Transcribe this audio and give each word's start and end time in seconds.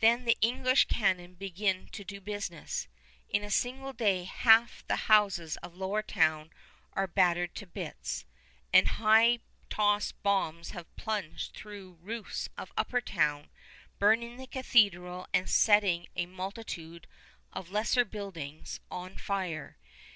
Then 0.00 0.24
the 0.24 0.36
English 0.40 0.86
cannon 0.86 1.34
begin 1.34 1.86
to 1.92 2.02
do 2.02 2.20
business. 2.20 2.88
In 3.28 3.44
a 3.44 3.52
single 3.52 3.92
day 3.92 4.24
half 4.24 4.84
the 4.88 4.96
houses 5.06 5.56
of 5.58 5.76
Lower 5.76 6.02
Town 6.02 6.50
are 6.94 7.06
battered 7.06 7.54
to 7.54 7.68
bits, 7.68 8.24
and 8.72 8.88
high 8.88 9.38
tossed 9.68 10.20
bombs 10.24 10.70
have 10.70 10.96
plunged 10.96 11.54
through 11.54 12.00
roofs 12.02 12.48
of 12.58 12.72
Upper 12.76 13.00
Town, 13.00 13.48
burning 14.00 14.38
the 14.38 14.48
cathedral 14.48 15.28
and 15.32 15.48
setting 15.48 16.08
a 16.16 16.26
multitude 16.26 17.06
of 17.52 17.70
lesser 17.70 18.04
buildings 18.04 18.80
on 18.90 19.16
fire. 19.18 19.78